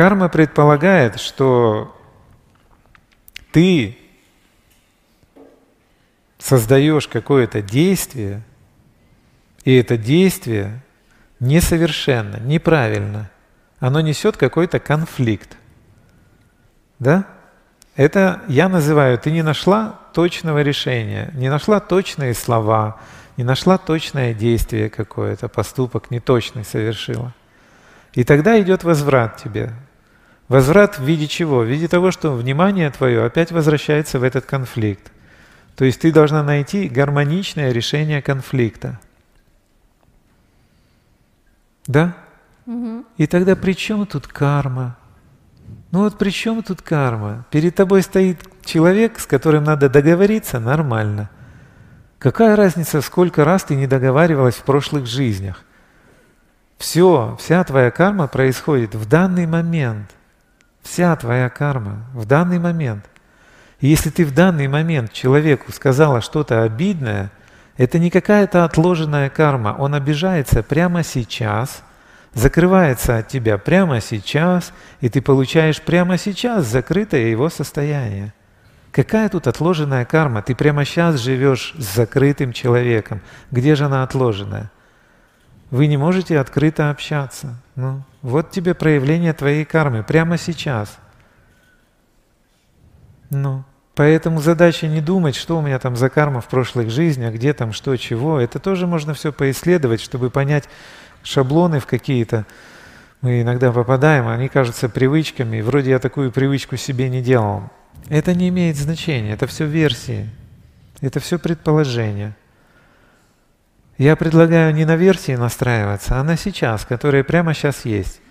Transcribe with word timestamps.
Карма 0.00 0.30
предполагает, 0.30 1.20
что 1.20 1.94
ты 3.52 3.98
создаешь 6.38 7.06
какое-то 7.06 7.60
действие, 7.60 8.40
и 9.64 9.74
это 9.76 9.98
действие 9.98 10.80
несовершенно, 11.38 12.38
неправильно. 12.38 13.30
Оно 13.78 14.00
несет 14.00 14.38
какой-то 14.38 14.78
конфликт. 14.78 15.58
Да? 16.98 17.26
Это 17.94 18.40
я 18.48 18.70
называю, 18.70 19.18
ты 19.18 19.30
не 19.30 19.42
нашла 19.42 20.00
точного 20.14 20.62
решения, 20.62 21.30
не 21.34 21.50
нашла 21.50 21.78
точные 21.78 22.32
слова, 22.32 22.98
не 23.36 23.44
нашла 23.44 23.76
точное 23.76 24.32
действие 24.32 24.88
какое-то, 24.88 25.48
поступок 25.48 26.10
неточный 26.10 26.64
совершила. 26.64 27.34
И 28.14 28.24
тогда 28.24 28.58
идет 28.58 28.82
возврат 28.82 29.36
тебе. 29.36 29.74
Возврат 30.50 30.98
в 30.98 31.04
виде 31.04 31.28
чего? 31.28 31.60
В 31.60 31.66
виде 31.66 31.86
того, 31.86 32.10
что 32.10 32.32
внимание 32.32 32.90
твое 32.90 33.24
опять 33.24 33.52
возвращается 33.52 34.18
в 34.18 34.24
этот 34.24 34.46
конфликт. 34.46 35.12
То 35.76 35.84
есть 35.84 36.00
ты 36.00 36.10
должна 36.10 36.42
найти 36.42 36.88
гармоничное 36.88 37.70
решение 37.70 38.20
конфликта. 38.20 38.98
Да? 41.86 42.16
Угу. 42.66 43.04
И 43.16 43.28
тогда 43.28 43.54
при 43.54 43.74
чем 43.74 44.04
тут 44.06 44.26
карма? 44.26 44.96
Ну 45.92 46.00
вот 46.00 46.18
при 46.18 46.30
чем 46.30 46.64
тут 46.64 46.82
карма? 46.82 47.46
Перед 47.52 47.76
тобой 47.76 48.02
стоит 48.02 48.40
человек, 48.64 49.20
с 49.20 49.26
которым 49.26 49.62
надо 49.62 49.88
договориться 49.88 50.58
нормально. 50.58 51.30
Какая 52.18 52.56
разница, 52.56 53.02
сколько 53.02 53.44
раз 53.44 53.62
ты 53.62 53.76
не 53.76 53.86
договаривалась 53.86 54.56
в 54.56 54.64
прошлых 54.64 55.06
жизнях? 55.06 55.62
Все, 56.76 57.36
вся 57.38 57.62
твоя 57.62 57.92
карма 57.92 58.26
происходит 58.26 58.96
в 58.96 59.08
данный 59.08 59.46
момент. 59.46 60.10
Вся 60.82 61.14
твоя 61.16 61.48
карма 61.48 62.04
в 62.14 62.26
данный 62.26 62.58
момент. 62.58 63.04
И 63.80 63.88
если 63.88 64.10
ты 64.10 64.24
в 64.24 64.34
данный 64.34 64.68
момент 64.68 65.12
человеку 65.12 65.72
сказала 65.72 66.20
что-то 66.20 66.62
обидное, 66.62 67.30
это 67.76 67.98
не 67.98 68.10
какая-то 68.10 68.64
отложенная 68.64 69.30
карма. 69.30 69.74
Он 69.78 69.94
обижается 69.94 70.62
прямо 70.62 71.02
сейчас, 71.02 71.82
закрывается 72.34 73.18
от 73.18 73.28
тебя 73.28 73.56
прямо 73.56 74.00
сейчас, 74.00 74.72
и 75.00 75.08
ты 75.08 75.22
получаешь 75.22 75.80
прямо 75.80 76.18
сейчас 76.18 76.66
закрытое 76.66 77.28
его 77.28 77.48
состояние. 77.48 78.34
Какая 78.92 79.28
тут 79.28 79.46
отложенная 79.46 80.04
карма? 80.04 80.42
Ты 80.42 80.54
прямо 80.54 80.84
сейчас 80.84 81.20
живешь 81.20 81.74
с 81.78 81.94
закрытым 81.94 82.52
человеком. 82.52 83.20
Где 83.50 83.76
же 83.76 83.84
она 83.84 84.02
отложенная? 84.02 84.70
Вы 85.70 85.86
не 85.86 85.96
можете 85.96 86.38
открыто 86.38 86.90
общаться. 86.90 87.56
Ну, 87.76 88.02
вот 88.22 88.50
тебе 88.50 88.74
проявление 88.74 89.32
твоей 89.32 89.64
кармы 89.64 90.02
прямо 90.02 90.36
сейчас. 90.36 90.98
Ну, 93.30 93.64
поэтому 93.94 94.40
задача 94.40 94.88
не 94.88 95.00
думать, 95.00 95.36
что 95.36 95.58
у 95.58 95.62
меня 95.62 95.78
там 95.78 95.96
за 95.96 96.10
карма 96.10 96.40
в 96.40 96.48
прошлых 96.48 96.90
жизнях, 96.90 97.34
где 97.34 97.52
там 97.52 97.72
что, 97.72 97.96
чего. 97.96 98.40
Это 98.40 98.58
тоже 98.58 98.88
можно 98.88 99.14
все 99.14 99.32
поисследовать, 99.32 100.00
чтобы 100.00 100.30
понять 100.30 100.68
шаблоны 101.22 101.78
в 101.78 101.86
какие-то. 101.86 102.46
Мы 103.20 103.42
иногда 103.42 103.70
попадаем, 103.70 104.26
они 104.26 104.48
кажутся 104.48 104.88
привычками. 104.88 105.60
Вроде 105.60 105.90
я 105.90 105.98
такую 106.00 106.32
привычку 106.32 106.76
себе 106.76 107.08
не 107.08 107.22
делал. 107.22 107.70
Это 108.08 108.34
не 108.34 108.48
имеет 108.48 108.76
значения, 108.76 109.32
это 109.34 109.46
все 109.46 109.66
версии, 109.66 110.28
это 111.00 111.20
все 111.20 111.38
предположения. 111.38 112.34
Я 114.00 114.16
предлагаю 114.16 114.72
не 114.72 114.86
на 114.86 114.96
версии 114.96 115.32
настраиваться, 115.32 116.18
а 116.18 116.24
на 116.24 116.38
сейчас, 116.38 116.86
которая 116.86 117.22
прямо 117.22 117.52
сейчас 117.52 117.84
есть. 117.84 118.22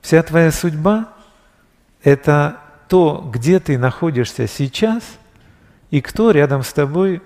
Вся 0.00 0.22
твоя 0.22 0.50
судьба– 0.50 1.12
это 2.02 2.56
то, 2.88 3.30
где 3.30 3.60
ты 3.60 3.76
находишься 3.76 4.46
сейчас 4.46 5.02
и 5.90 6.00
кто 6.00 6.30
рядом 6.30 6.62
с 6.62 6.72
тобой 6.72 7.20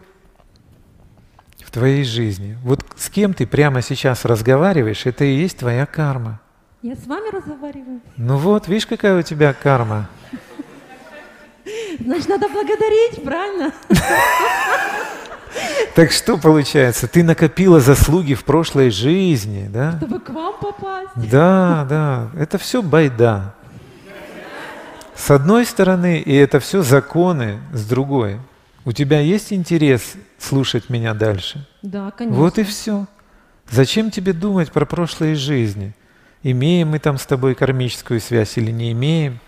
в 1.64 1.70
твоей 1.70 2.02
жизни. 2.02 2.58
Вот 2.64 2.85
с 2.96 3.08
кем 3.11 3.33
ты 3.33 3.46
прямо 3.46 3.80
сейчас 3.80 4.24
разговариваешь, 4.24 5.07
это 5.07 5.24
и 5.24 5.33
есть 5.33 5.58
твоя 5.58 5.86
карма. 5.86 6.41
Я 6.83 6.97
с 6.97 7.07
вами 7.07 7.30
разговариваю. 7.33 8.01
Ну 8.17 8.39
вот, 8.39 8.67
видишь, 8.67 8.89
какая 8.89 9.20
у 9.20 9.23
тебя 9.23 9.52
карма. 9.52 10.08
Значит, 12.01 12.29
надо 12.29 12.48
благодарить, 12.48 13.23
правильно? 13.23 13.73
Так 15.95 16.11
что 16.11 16.37
получается? 16.39 17.07
Ты 17.07 17.23
накопила 17.23 17.81
заслуги 17.81 18.35
в 18.35 18.45
прошлой 18.45 18.91
жизни, 18.91 19.69
да? 19.69 19.97
Чтобы 19.98 20.19
к 20.20 20.31
вам 20.31 20.55
попасть. 20.61 21.11
Да, 21.15 21.87
да. 21.89 22.31
Это 22.37 22.59
все 22.59 22.83
байда. 22.83 23.55
С 25.15 25.31
одной 25.31 25.65
стороны, 25.65 26.19
и 26.19 26.35
это 26.35 26.59
все 26.59 26.83
законы, 26.83 27.61
с 27.73 27.85
другой. 27.87 28.41
У 28.85 28.92
тебя 28.92 29.20
есть 29.20 29.53
интерес 29.53 30.15
слушать 30.39 30.91
меня 30.91 31.15
дальше? 31.15 31.67
Да, 31.83 32.11
конечно. 32.11 32.41
Вот 32.41 32.59
и 32.59 32.65
все. 32.65 33.07
Зачем 33.71 34.11
тебе 34.11 34.33
думать 34.33 34.73
про 34.73 34.85
прошлые 34.85 35.36
жизни? 35.36 35.95
Имеем 36.42 36.89
мы 36.89 36.98
там 36.98 37.17
с 37.19 37.25
тобой 37.25 37.55
кармическую 37.55 38.21
связь 38.21 38.59
или 38.59 38.71
не 38.71 38.92
имеем? 38.92 39.41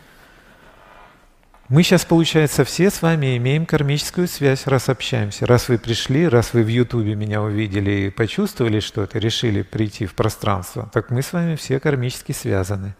Мы 1.68 1.82
сейчас, 1.82 2.04
получается, 2.04 2.64
все 2.64 2.90
с 2.90 3.02
вами 3.02 3.36
имеем 3.38 3.66
кармическую 3.66 4.28
связь, 4.28 4.68
раз 4.68 4.88
общаемся. 4.88 5.46
Раз 5.46 5.68
вы 5.68 5.78
пришли, 5.78 6.28
раз 6.28 6.52
вы 6.52 6.62
в 6.62 6.68
Ютубе 6.68 7.16
меня 7.16 7.42
увидели 7.42 7.90
и 7.90 8.10
почувствовали 8.10 8.78
что-то, 8.78 9.18
решили 9.18 9.62
прийти 9.62 10.06
в 10.06 10.14
пространство, 10.14 10.88
так 10.92 11.10
мы 11.10 11.22
с 11.22 11.32
вами 11.32 11.56
все 11.56 11.80
кармически 11.80 12.30
связаны. 12.30 12.94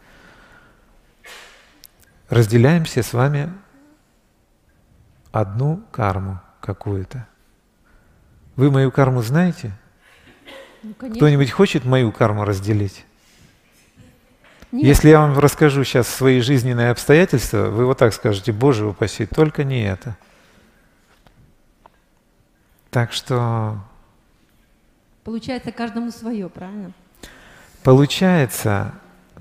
Разделяем 2.29 2.85
все 2.85 3.05
с 3.05 3.13
вами 3.13 3.53
одну 5.31 5.85
карму 5.93 6.41
какую-то. 6.61 7.29
Вы 8.57 8.73
мою 8.73 8.91
карму 8.91 9.23
знаете? 9.23 9.71
Ну, 10.83 10.93
Кто-нибудь 10.95 11.53
хочет 11.53 11.85
мою 11.85 12.11
карму 12.11 12.45
разделить? 12.45 13.05
Нет. 14.73 14.85
Если 14.85 15.11
я 15.11 15.21
вам 15.21 15.39
расскажу 15.39 15.85
сейчас 15.85 16.09
свои 16.09 16.41
жизненные 16.41 16.91
обстоятельства, 16.91 17.67
вы 17.67 17.87
вот 17.87 17.99
так 17.99 18.13
скажете, 18.13 18.53
Боже 18.53 18.87
упаси, 18.87 19.27
только 19.27 19.65
не 19.65 19.87
это. 19.87 20.17
Так 22.91 23.13
что... 23.13 23.79
Получается, 25.25 25.73
каждому 25.73 26.11
свое, 26.11 26.49
правильно? 26.49 26.93
Получается, 27.83 28.93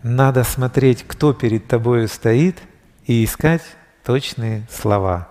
надо 0.03 0.43
смотреть, 0.43 1.03
кто 1.07 1.33
перед 1.33 1.67
тобой 1.67 2.07
стоит, 2.07 2.61
и 3.05 3.23
искать 3.23 3.61
точные 4.03 4.67
слова. 4.69 5.29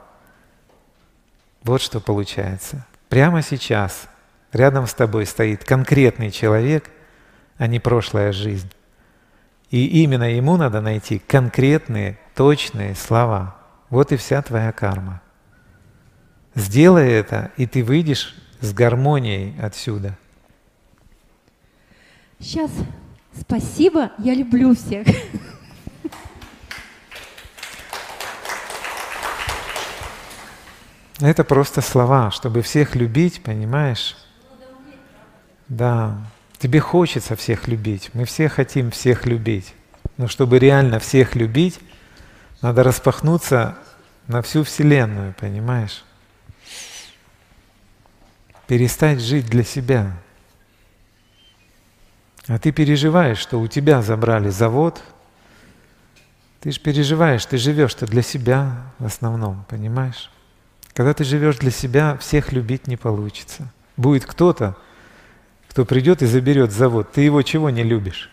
Вот 1.62 1.80
что 1.80 2.00
получается. 2.00 2.86
Прямо 3.08 3.42
сейчас 3.42 4.08
рядом 4.52 4.86
с 4.86 4.94
тобой 4.94 5.26
стоит 5.26 5.64
конкретный 5.64 6.30
человек, 6.30 6.90
а 7.58 7.66
не 7.66 7.80
прошлая 7.80 8.32
жизнь. 8.32 8.70
И 9.70 10.02
именно 10.02 10.24
ему 10.24 10.56
надо 10.56 10.80
найти 10.80 11.18
конкретные, 11.18 12.18
точные 12.34 12.94
слова. 12.94 13.56
Вот 13.90 14.12
и 14.12 14.16
вся 14.16 14.42
твоя 14.42 14.72
карма. 14.72 15.20
Сделай 16.54 17.10
это, 17.10 17.50
и 17.56 17.66
ты 17.66 17.82
выйдешь 17.82 18.34
с 18.60 18.72
гармонией 18.72 19.58
отсюда. 19.60 20.16
Сейчас. 22.38 22.70
Спасибо, 23.38 24.12
я 24.18 24.34
люблю 24.34 24.74
всех. 24.76 25.06
Это 31.20 31.44
просто 31.44 31.80
слова, 31.80 32.30
чтобы 32.30 32.62
всех 32.62 32.94
любить, 32.94 33.42
понимаешь? 33.42 34.16
Да. 35.68 36.18
Тебе 36.64 36.80
хочется 36.80 37.36
всех 37.36 37.68
любить, 37.68 38.08
мы 38.14 38.24
все 38.24 38.48
хотим 38.48 38.90
всех 38.90 39.26
любить. 39.26 39.74
Но 40.16 40.28
чтобы 40.28 40.58
реально 40.58 40.98
всех 40.98 41.34
любить, 41.34 41.78
надо 42.62 42.82
распахнуться 42.82 43.76
на 44.28 44.40
всю 44.40 44.64
Вселенную, 44.64 45.34
понимаешь? 45.38 46.02
Перестать 48.66 49.20
жить 49.20 49.44
для 49.44 49.62
себя. 49.62 50.16
А 52.46 52.58
ты 52.58 52.72
переживаешь, 52.72 53.36
что 53.36 53.60
у 53.60 53.68
тебя 53.68 54.00
забрали 54.00 54.48
завод. 54.48 55.02
Ты 56.60 56.72
же 56.72 56.80
переживаешь, 56.80 57.44
ты 57.44 57.58
живешь-то 57.58 58.06
для 58.06 58.22
себя 58.22 58.84
в 58.98 59.04
основном, 59.04 59.66
понимаешь? 59.68 60.30
Когда 60.94 61.12
ты 61.12 61.24
живешь 61.24 61.58
для 61.58 61.70
себя, 61.70 62.16
всех 62.16 62.52
любить 62.52 62.86
не 62.86 62.96
получится. 62.96 63.70
Будет 63.98 64.24
кто-то, 64.24 64.78
кто 65.74 65.84
придет 65.84 66.22
и 66.22 66.26
заберет 66.26 66.70
завод, 66.70 67.10
ты 67.10 67.22
его 67.22 67.42
чего 67.42 67.68
не 67.68 67.82
любишь? 67.82 68.30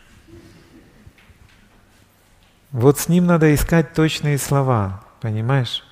Вот 2.71 2.99
с 2.99 3.09
ним 3.09 3.25
надо 3.25 3.51
искать 3.55 3.95
точные 3.95 4.37
слова, 4.37 5.03
понимаешь? 5.21 5.83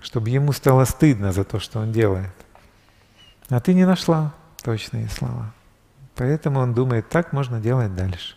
Чтобы 0.00 0.30
ему 0.30 0.52
стало 0.52 0.86
стыдно 0.86 1.30
за 1.30 1.44
то, 1.44 1.60
что 1.60 1.80
он 1.80 1.92
делает. 1.92 2.32
А 3.50 3.60
ты 3.60 3.74
не 3.74 3.84
нашла 3.84 4.32
точные 4.62 5.10
слова. 5.10 5.52
Поэтому 6.14 6.60
он 6.60 6.72
думает, 6.72 7.06
так 7.10 7.34
можно 7.34 7.60
делать 7.60 7.94
дальше. 7.94 8.34